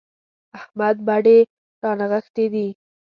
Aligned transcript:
احمد 0.57 0.95
بډې 1.07 1.37
رانغښتې 1.83 2.45
دي. 2.53 2.67